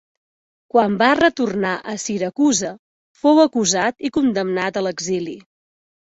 [0.75, 2.71] Quan va retornar a Siracusa
[3.25, 5.37] fou acusat i condemnat a l'exili.